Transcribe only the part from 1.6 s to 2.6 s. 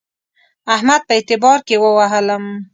کې ووهلم.